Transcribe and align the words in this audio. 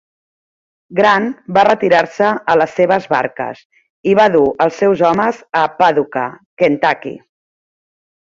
Grant 0.99 1.25
va 1.57 1.65
retirar-se 1.67 2.29
a 2.53 2.55
les 2.61 2.73
seves 2.79 3.05
barques 3.11 3.61
i 4.13 4.17
va 4.21 4.27
dur 4.37 4.43
els 4.67 4.81
seus 4.83 5.05
homes 5.11 5.43
a 5.61 5.63
Paducah, 5.83 6.27
Kentucky. 6.63 7.13